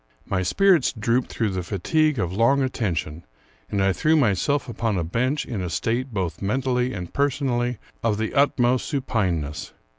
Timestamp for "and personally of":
6.91-8.17